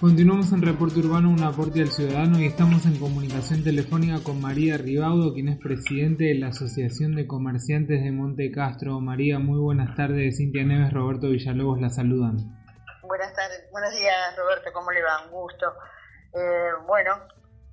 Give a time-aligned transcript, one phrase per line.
[0.00, 4.78] Continuamos en Reporte Urbano, un aporte al ciudadano y estamos en comunicación telefónica con María
[4.78, 8.98] Ribaudo, quien es presidente de la Asociación de Comerciantes de Monte Castro.
[9.00, 10.38] María, muy buenas tardes.
[10.38, 12.38] Cintia Neves, Roberto Villalobos la saludan.
[13.02, 15.26] Buenas tardes, buenos días Roberto, ¿cómo le va?
[15.30, 15.66] Gusto.
[16.32, 17.16] Eh, bueno,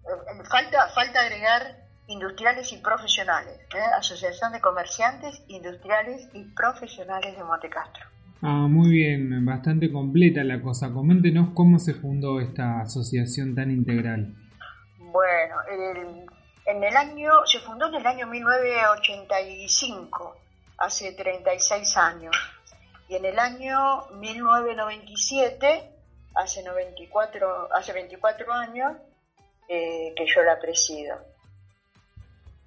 [0.03, 3.79] eh, falta, falta agregar industriales y profesionales, ¿eh?
[3.97, 8.16] Asociación de Comerciantes Industriales y Profesionales de Monte Castro.
[8.41, 10.93] Ah, muy bien, bastante completa la cosa.
[10.93, 14.35] Coméntenos cómo se fundó esta asociación tan integral.
[14.99, 15.55] Bueno,
[16.67, 20.37] en el año, se fundó en el año 1985,
[20.77, 22.35] hace 36 años,
[23.09, 25.89] y en el año 1997,
[26.35, 28.97] hace 94, hace 24 años,
[29.67, 31.15] eh, que yo la presido.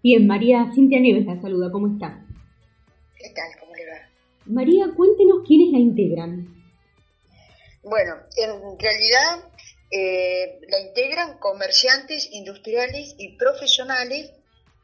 [0.02, 2.24] Bien, María Cintia Nieves la saluda, ¿cómo está?
[3.16, 3.60] ¿Qué tal?
[4.50, 6.50] María, cuéntenos quiénes la integran.
[7.82, 9.44] Bueno, en realidad
[9.90, 14.32] eh, la integran comerciantes industriales y profesionales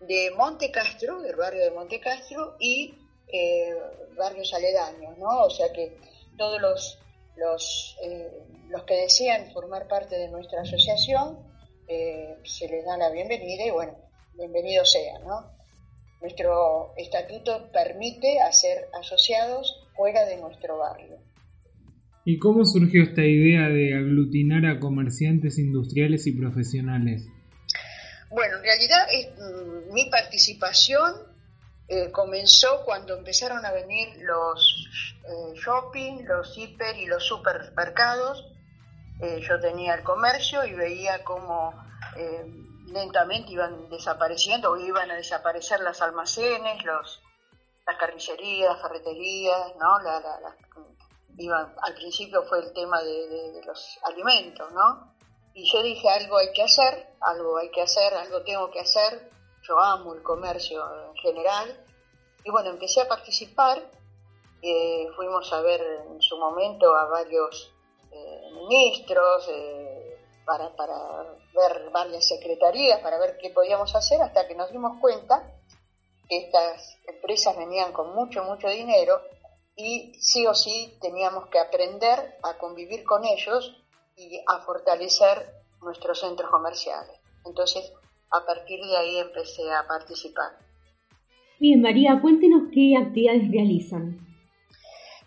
[0.00, 2.94] de Monte Castro, del barrio de Monte Castro y
[3.28, 3.74] eh,
[4.16, 5.44] barrios aledaños, ¿no?
[5.44, 5.96] O sea que
[6.38, 6.98] todos los,
[7.36, 11.44] los, eh, los que desean formar parte de nuestra asociación
[12.42, 13.96] se les da la bienvenida y bueno,
[14.34, 15.55] bienvenido sea, ¿no?
[16.20, 21.18] Nuestro estatuto permite hacer asociados fuera de nuestro barrio.
[22.24, 27.28] ¿Y cómo surgió esta idea de aglutinar a comerciantes industriales y profesionales?
[28.30, 29.06] Bueno, en realidad
[29.38, 31.12] mm, mi participación
[31.88, 38.44] eh, comenzó cuando empezaron a venir los eh, shopping, los hiper y los supermercados.
[39.20, 41.72] Eh, yo tenía el comercio y veía cómo
[42.96, 47.22] lentamente iban desapareciendo o iban a desaparecer las almacenes, los,
[47.86, 49.98] las carnicerías, ferreterías, ¿no?
[50.00, 50.56] La,
[51.38, 55.14] iban, al principio fue el tema de, los alimentos, ¿no?
[55.54, 59.30] Y yo dije, algo hay que hacer, algo hay que hacer, algo tengo que hacer.
[59.62, 61.84] Yo amo el comercio en general.
[62.44, 63.82] Y bueno, empecé a participar.
[64.60, 65.80] Eh, fuimos a ver
[66.10, 67.72] en su momento a varios
[68.10, 69.85] eh, ministros, eh,
[70.46, 70.96] para, para
[71.54, 75.52] ver varias secretarías, para ver qué podíamos hacer, hasta que nos dimos cuenta
[76.28, 79.20] que estas empresas venían con mucho, mucho dinero
[79.76, 83.76] y sí o sí teníamos que aprender a convivir con ellos
[84.16, 85.52] y a fortalecer
[85.82, 87.20] nuestros centros comerciales.
[87.44, 87.92] Entonces,
[88.30, 90.52] a partir de ahí empecé a participar.
[91.58, 94.18] Bien, María, cuéntenos qué actividades realizan.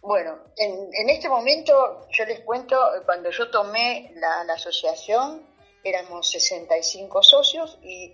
[0.01, 5.45] Bueno, en, este momento yo les cuento, cuando yo tomé la, asociación
[5.83, 8.13] éramos 65 socios y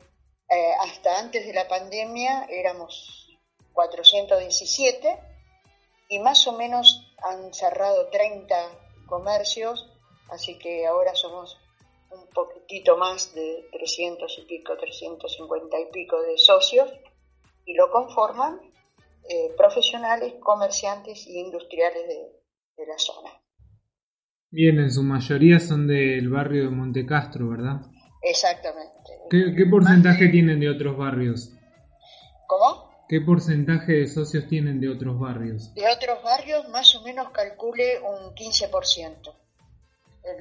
[0.50, 3.38] eh, hasta antes de la pandemia éramos
[3.74, 5.20] 417
[6.10, 8.56] y más o menos han cerrado 30
[9.08, 9.92] comercios,
[10.30, 11.58] así que ahora somos
[12.12, 16.92] un poquitito más de 300 y pico, 350 y pico de socios
[17.66, 18.60] y lo conforman
[19.28, 23.32] eh, profesionales, comerciantes y industriales de, la zona.
[24.52, 27.82] Bien, en su mayoría son del barrio de Montecastro, ¿verdad?
[28.22, 28.94] Exactamente.
[29.32, 31.52] ¿Qué, porcentaje tienen de otros barrios?
[32.46, 32.92] ¿Cómo?
[33.10, 35.74] ¿Qué porcentaje de socios tienen de otros barrios?
[35.74, 39.34] De otros barrios más o menos calcule un 15%.
[40.24, 40.36] El,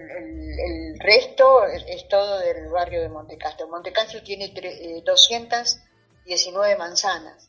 [0.60, 3.68] el, resto es, todo del barrio de Montecastro.
[3.68, 4.52] Montecastro tiene
[5.04, 7.48] 219 eh, manzanas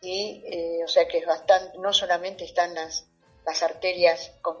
[0.00, 3.08] y eh, o sea que es bastante, no solamente están las,
[3.44, 4.56] las arterias con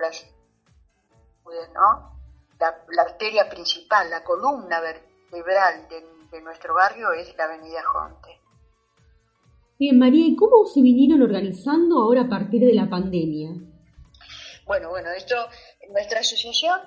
[0.00, 0.26] las
[1.74, 2.14] ¿no?
[2.58, 8.40] La, arteria principal, la columna vertebral de, nuestro barrio es la avenida Jonte.
[9.78, 13.50] Bien, María, ¿y cómo se vinieron organizando ahora a partir de la pandemia?
[14.66, 15.36] Bueno, bueno, esto,
[15.90, 16.80] nuestra asociación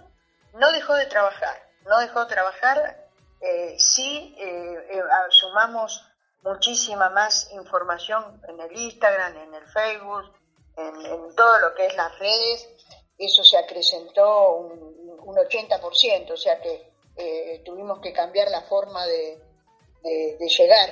[0.54, 1.56] no dejó de trabajar,
[1.86, 3.07] no dejó de trabajar
[3.40, 6.04] eh, sí eh, eh, sumamos
[6.42, 10.34] muchísima más información en el Instagram, en el Facebook,
[10.76, 12.70] en, todo lo que es las redes.
[13.18, 19.06] Eso se acrecentó un, un 80%, o sea que eh, tuvimos que cambiar la forma
[19.06, 19.44] de,
[20.40, 20.90] llegar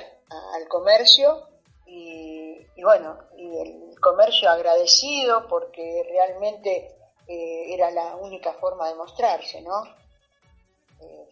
[0.54, 1.48] al comercio
[1.86, 6.94] y, bueno, y el comercio agradecido porque realmente
[7.26, 9.82] era la única forma de mostrarse, ¿no?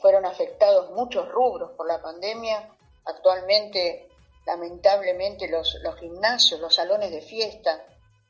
[0.04, 2.68] Fueron afectados muchos rubros por la pandemia.
[3.06, 4.10] Actualmente,
[4.44, 7.86] lamentablemente, los, gimnasios, los salones de fiesta,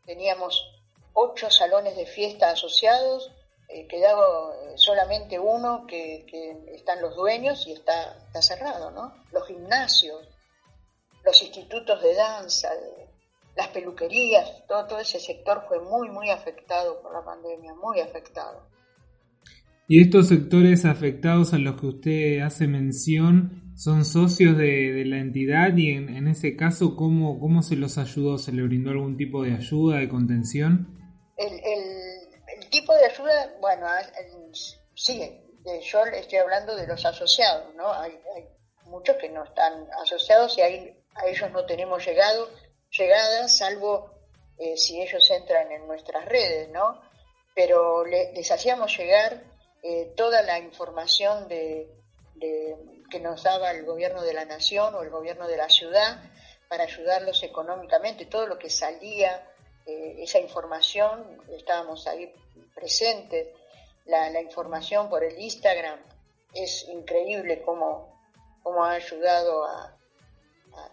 [0.07, 0.71] teníamos
[1.15, 3.33] ocho salones de fiesta asociados,
[3.69, 6.25] eh, quedaba eh, solamente uno que,
[6.77, 9.13] están los dueños y está, cerrado, ¿no?
[9.33, 10.29] Los gimnasios,
[11.25, 12.71] los institutos de danza,
[13.57, 18.74] las peluquerías, todo, todo ese sector fue muy, muy afectado por la pandemia, muy afectado.
[19.87, 25.77] Y estos sectores afectados a los que usted hace mención son socios de, la entidad
[25.77, 28.39] y en, ese caso, ¿cómo, ¿cómo se los ayudó?
[28.39, 30.89] ¿Se le brindó algún tipo de ayuda, de contención?
[31.37, 33.87] El, tipo de ayuda, bueno,
[34.95, 35.21] sí,
[35.83, 37.93] yo le estoy hablando de los asociados, ¿no?
[37.93, 38.19] Hay,
[38.87, 42.51] muchos que no están asociados y ahí a ellos no tenemos llegado,
[42.91, 44.11] llegada, salvo
[44.59, 47.01] eh, si ellos entran en nuestras redes, ¿no?
[47.55, 49.43] Pero les hacíamos llegar
[49.87, 51.91] eh, toda la información de,
[52.41, 56.23] que nos daba el gobierno de la nación o el gobierno de la ciudad
[56.71, 59.47] para ayudarlos económicamente, todo lo que salía,
[59.85, 62.33] eh, esa información, estábamos ahí
[62.75, 63.49] presentes,
[64.07, 66.01] la, información por el Instagram,
[66.55, 68.23] es increíble cómo,
[68.63, 69.99] cómo ha ayudado a,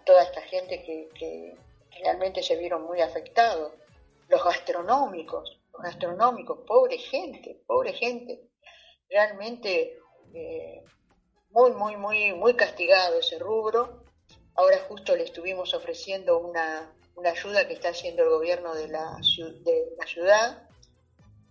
[0.06, 1.56] toda esta gente que, que
[2.04, 3.72] realmente se vieron muy afectados,
[4.28, 8.51] los gastronómicos, los gastronómicos, pobre gente, pobre gente
[9.12, 10.00] realmente
[10.34, 10.82] eh,
[11.50, 14.04] muy, muy, muy, muy castigado ese rubro.
[14.56, 16.94] Ahora justo le estuvimos ofreciendo una,
[17.24, 19.18] ayuda que está haciendo el gobierno de la,
[19.64, 20.68] de la ciudad,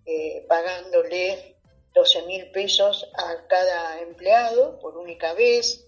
[0.07, 1.57] eh, pagándole
[1.95, 5.87] 12 mil pesos a cada empleado por única vez.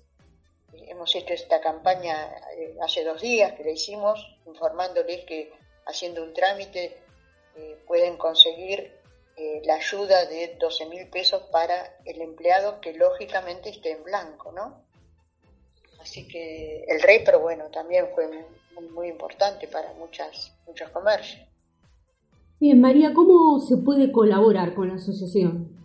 [0.73, 5.53] Hemos hecho esta campaña eh, hace dos días que la hicimos, informándoles que
[5.87, 6.99] haciendo un trámite
[7.87, 9.02] pueden conseguir
[9.37, 14.53] eh, la ayuda de 12 mil pesos para el empleado que lógicamente esté en blanco,
[14.53, 14.85] ¿no?
[16.01, 18.29] Así que el rey, pero bueno, también fue
[18.93, 21.41] muy, importante para muchas, muchos comercios.
[22.61, 25.81] Bien, María, ¿cómo se puede colaborar con la asociación?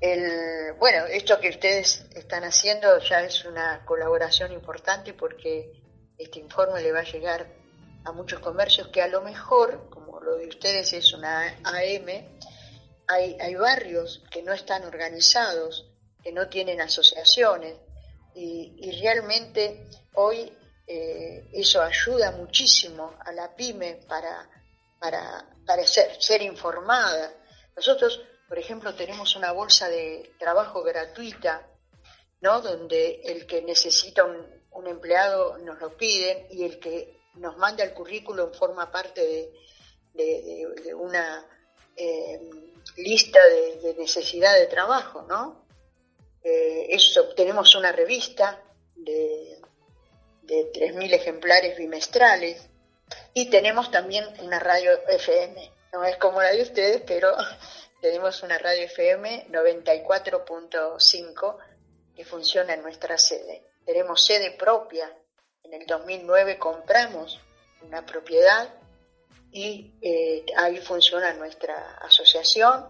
[0.00, 5.72] El, bueno, esto que ustedes están haciendo ya es una colaboración importante porque
[6.18, 7.46] este informe le va a llegar
[8.04, 12.08] a muchos comercios que a lo mejor, como lo de ustedes es una AM,
[13.06, 15.86] hay, hay barrios que no están organizados,
[16.22, 17.76] que no tienen asociaciones
[18.34, 20.52] y, realmente hoy
[20.86, 24.48] eh, eso ayuda muchísimo a la pyme para,
[24.98, 27.32] para, para ser, ser informada.
[27.76, 31.68] Nosotros, por ejemplo, tenemos una bolsa de trabajo gratuita,
[32.40, 32.60] ¿no?
[32.60, 37.84] donde el que necesita un, un empleado nos lo piden y el que nos manda
[37.84, 39.52] el currículum forma parte de,
[40.94, 41.44] una
[41.96, 42.40] eh,
[42.96, 43.40] lista
[43.82, 45.64] de, necesidad de trabajo, ¿no?
[46.42, 48.62] Eh, eso, tenemos una revista
[48.94, 49.58] de,
[50.42, 52.68] de 3.000 ejemplares bimestrales
[53.32, 55.72] y tenemos también una radio FM.
[55.92, 57.34] No es como la de ustedes, pero
[58.00, 61.56] tenemos una radio FM 94.5
[62.14, 63.64] que funciona en nuestra sede.
[63.84, 65.12] Tenemos sede propia
[65.64, 67.40] en el 2009 compramos
[67.82, 68.68] una propiedad
[69.54, 72.86] y eh, ahí funciona nuestra asociación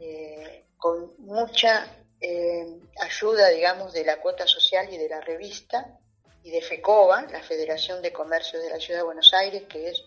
[0.00, 1.84] eh, con mucha
[2.18, 5.98] eh, ayuda, digamos, de la cuota social y de la revista
[6.42, 10.04] y de FECOBA, la Federación de Comercio de la Ciudad de Buenos Aires, que es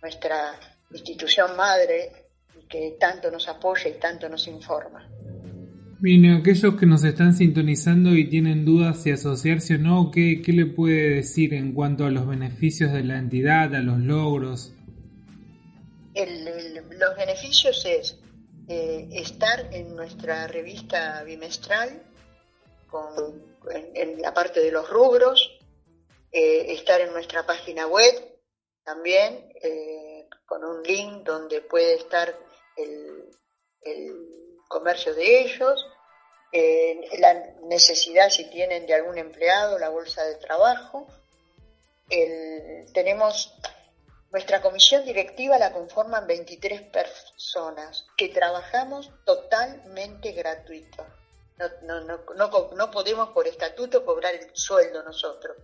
[0.00, 0.54] nuestra
[0.92, 2.12] institución madre
[2.56, 5.08] y que tanto nos apoya y tanto nos informa.
[5.98, 10.66] Bien, aquellos que nos están sintonizando y tienen dudas si asociarse o no, ¿qué, le
[10.66, 14.72] puede decir en cuanto a los beneficios de la entidad, a los logros?
[16.14, 18.18] Los beneficios es
[18.68, 22.02] eh, estar en nuestra revista bimestral,
[22.88, 23.56] con,
[23.94, 25.58] en, la parte de los rubros,
[26.30, 28.14] eh, estar en nuestra página web
[28.84, 32.38] también, eh, con un link donde puede estar
[32.76, 33.28] el
[34.68, 35.86] comercio de ellos,
[37.18, 41.06] la necesidad si tienen de algún empleado, la bolsa de trabajo.
[42.94, 43.54] tenemos
[44.32, 51.06] nuestra comisión directiva la conforman 23 personas que trabajamos totalmente gratuito.
[51.82, 55.56] No, no, podemos por estatuto cobrar el sueldo nosotros.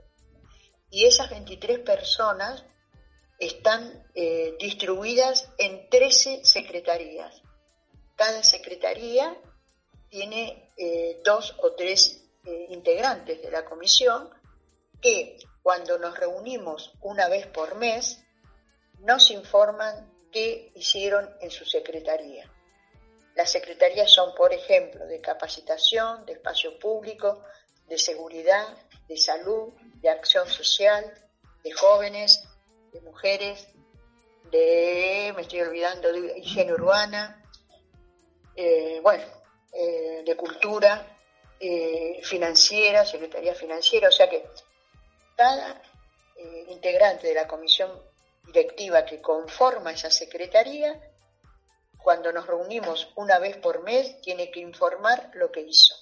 [0.91, 2.63] Y esas 23 personas
[3.39, 7.43] están eh, distribuidas en 13 secretarías.
[8.17, 9.35] Cada secretaría
[10.11, 14.29] tiene eh, dos o tres eh, integrantes de la comisión
[15.01, 18.25] que cuando nos reunimos una vez por mes
[19.01, 22.51] nos informan qué hicieron en su secretaría.
[23.35, 27.45] Las secretarías son, por ejemplo, de capacitación, de espacio público,
[27.87, 28.67] de seguridad,
[29.09, 31.05] de salud, de acción social,
[31.63, 32.45] de jóvenes,
[32.93, 33.69] de mujeres,
[34.51, 37.43] de, me estoy olvidando, de higiene urbana,
[38.57, 39.25] eh, bueno,
[39.73, 41.17] eh, de cultura,
[41.61, 44.45] eh, financiera, secretaría financiera, o sea que
[45.37, 45.81] cada
[46.69, 47.91] integrante de la comisión
[48.53, 51.01] directiva que conforma esa secretaría,
[51.97, 55.95] cuando nos reunimos una vez por mes, tiene que informar lo que hizo.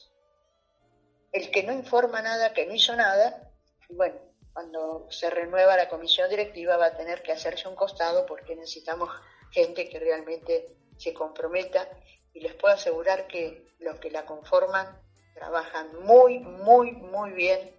[1.33, 3.51] El que no informa nada, que no hizo nada,
[3.91, 4.17] bueno,
[4.53, 9.11] cuando se renueva la comisión directiva va a tener que hacerse un costado porque necesitamos
[9.51, 11.89] gente que realmente se comprometa
[12.33, 14.99] y les puedo asegurar que los que la conforman
[15.35, 17.71] trabajan muy, muy, muy bien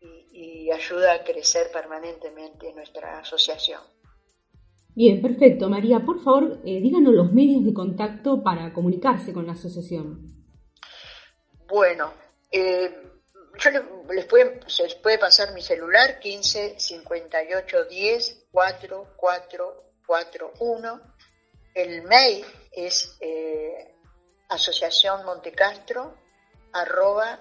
[0.00, 3.80] y, ayuda a crecer permanentemente nuestra asociación.
[4.98, 5.68] Bien, perfecto.
[5.68, 10.26] María, por favor, eh, díganos los medios de contacto para comunicarse con la asociación.
[11.68, 12.12] Bueno,
[12.50, 12.92] eh,
[13.60, 21.00] yo les, les puede pasar mi celular 15 58 10 4 4 4 1.
[21.74, 23.94] El mail es eh,
[24.48, 26.16] asociación montecastro
[26.72, 27.38] arroba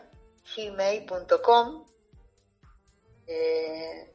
[0.56, 1.88] gmail.com.
[3.26, 4.14] Eh,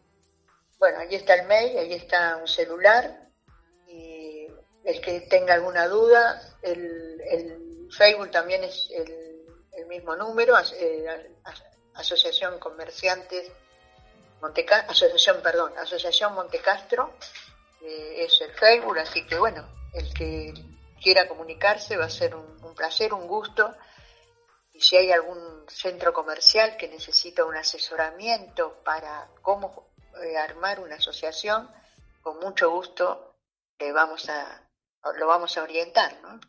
[0.79, 3.32] bueno, ahí está el mail, ahí está un celular
[4.85, 9.19] el que tenga alguna duda, el, el Facebook también es el,
[9.89, 11.37] mismo número, eh,
[11.95, 13.53] Asociación Comerciantes
[14.41, 17.13] Montecastro, Asociación, perdón, Asociación Montecastro,
[17.83, 20.55] eh, es el Facebook, así que bueno, el que
[21.03, 23.75] quiera comunicarse va a ser un, placer, un gusto.
[24.73, 29.93] Y si hay algún centro comercial que necesita un asesoramiento para cómo
[30.25, 31.71] eh, armar una asociación,
[32.23, 33.37] con mucho gusto
[33.79, 34.63] le vamos a,
[35.19, 36.41] lo vamos a orientar, ¿no?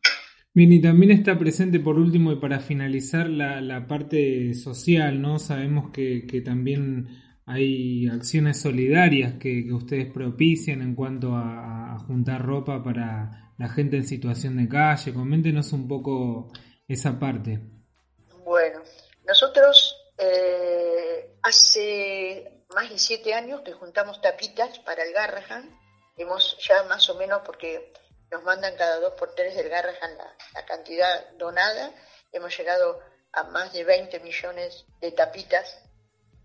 [0.56, 5.40] Bien, y también está presente por último y para finalizar la, la parte social, ¿no?
[5.40, 7.08] Sabemos que, que, también
[7.48, 13.98] hay acciones solidarias que, que ustedes propician en cuanto a, juntar ropa para la gente
[13.98, 15.14] en situación de calle.
[15.14, 16.52] Coméntenos un poco
[16.88, 17.60] esa parte.
[18.46, 18.82] Bueno,
[19.28, 25.70] nosotros eh, hace más de siete años que juntamos tapitas para el Garrahan.
[26.18, 27.92] Hemos ya más o menos, porque
[28.34, 31.92] nos mandan cada dos por tres del Garrahan la, cantidad donada.
[32.32, 33.00] Hemos llegado
[33.32, 35.78] a más de 20 millones de tapitas.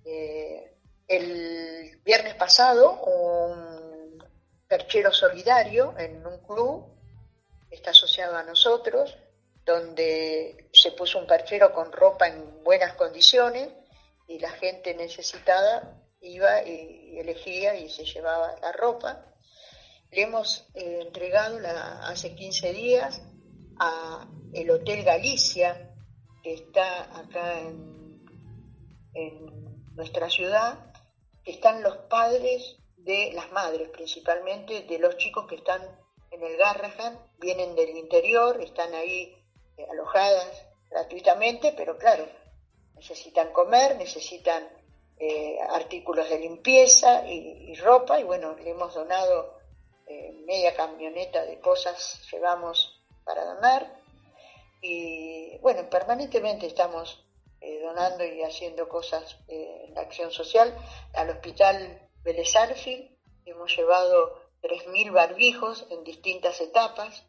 [0.05, 0.77] Eh,
[1.07, 4.23] el viernes pasado, un
[4.69, 6.95] perchero solidario en un club
[7.71, 9.17] está asociado a nosotros,
[9.65, 13.71] donde se puso un perchero con ropa en buenas condiciones
[14.27, 19.25] y la gente necesitada iba y elegía y se llevaba la ropa
[20.11, 21.59] le hemos eh, entregado
[22.03, 23.23] hace 15 días
[23.79, 25.95] a el Hotel Galicia,
[26.43, 27.99] que está acá en,
[29.95, 30.93] nuestra ciudad,
[31.43, 35.83] que están los padres de las madres principalmente, de los chicos que están
[36.31, 39.35] en el Garrahan, vienen del interior, están ahí
[39.77, 42.29] eh, alojadas gratuitamente, pero claro,
[42.95, 44.69] necesitan comer, necesitan
[45.19, 49.58] eh, artículos de limpieza y, ropa, y bueno, le hemos donado
[50.11, 54.01] eh, media camioneta de cosas llevamos para donar
[54.81, 57.23] y bueno, permanentemente estamos
[57.61, 60.75] eh, donando y haciendo cosas eh, en la acción social.
[61.13, 62.55] Al hospital Vélez
[63.45, 67.25] hemos llevado 3.000 barbijos en distintas etapas.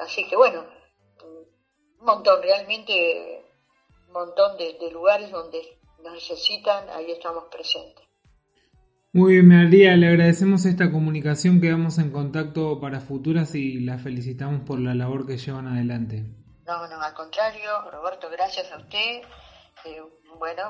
[0.00, 0.64] así que bueno,
[1.98, 3.44] un montón, realmente
[4.06, 8.05] un montón de lugares donde nos necesitan, ahí estamos presentes.
[9.16, 14.60] Muy bien, María, le agradecemos esta comunicación, quedamos en contacto para futuras y la felicitamos
[14.60, 16.22] por la labor que llevan adelante.
[16.66, 19.22] No, no, al contrario, Roberto, gracias a usted.
[19.86, 20.02] Eh,
[20.38, 20.64] bueno,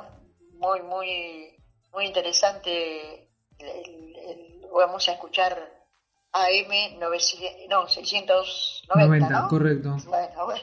[0.61, 1.57] muy, muy,
[1.93, 3.33] muy interesante.
[4.73, 5.59] vamos a escuchar
[6.33, 9.49] AM 900, no, 690, ¿no?
[9.49, 9.97] correcto.
[10.07, 10.63] Bueno, bueno,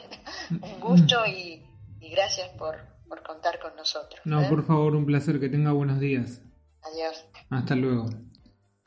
[0.50, 1.62] un gusto y,
[2.00, 2.76] gracias por,
[3.06, 4.22] por, contar con nosotros.
[4.24, 4.46] No, ¿eh?
[4.48, 6.40] por favor, un placer, que tenga buenos días.
[6.84, 7.24] Adiós.
[7.50, 8.10] Hasta luego.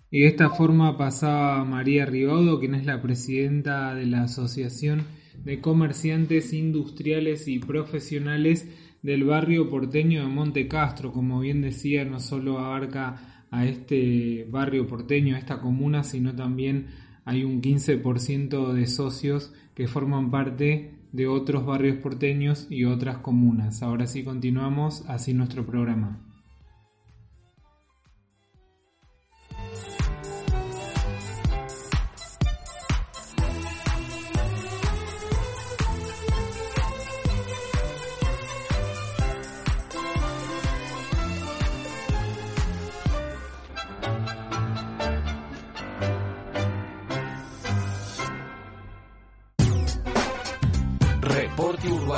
[0.09, 5.03] Y de esta forma pasaba María Ribaudo, quien es la presidenta de la Asociación
[5.43, 8.67] de Comerciantes Industriales y Profesionales
[9.01, 11.11] del barrio porteño de Monte Castro.
[11.11, 16.87] Como bien decía, no solo abarca a este barrio porteño, a esta comuna, sino también
[17.25, 23.83] hay un 15% de socios que forman parte de otros barrios porteños y otras comunas.
[23.83, 26.26] Ahora sí continuamos así nuestro programa.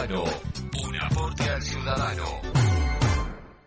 [0.09, 0.48] Un aporte al ciudadano.